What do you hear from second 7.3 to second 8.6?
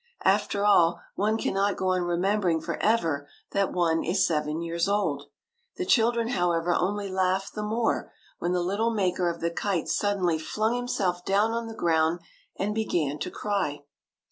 the more, when